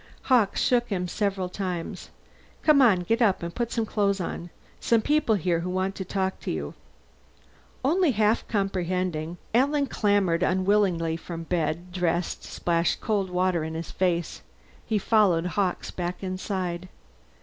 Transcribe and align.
Hawkes 0.23 0.59
shook 0.59 0.87
him 0.87 1.07
several 1.07 1.47
times. 1.47 2.09
"Come 2.63 2.81
on 2.81 3.01
get 3.01 3.21
up 3.21 3.43
and 3.43 3.53
put 3.53 3.71
some 3.71 3.85
clothes 3.85 4.19
on. 4.19 4.49
Some 4.79 4.99
people 5.03 5.35
here 5.35 5.59
who 5.59 5.69
want 5.69 5.93
to 5.93 6.03
talk 6.03 6.39
to 6.39 6.49
you." 6.49 6.73
Only 7.85 8.09
half 8.09 8.47
comprehending, 8.47 9.37
Alan 9.53 9.85
clambered 9.85 10.41
unwillingly 10.41 11.17
from 11.17 11.43
bed, 11.43 11.91
dressed, 11.91 12.43
and 12.45 12.51
splashed 12.51 12.99
cold 12.99 13.29
water 13.29 13.63
in 13.63 13.75
his 13.75 13.91
face. 13.91 14.41
He 14.87 14.97
followed 14.97 15.45
Hawkes 15.45 15.91
back 15.91 16.23
inside. 16.23 16.89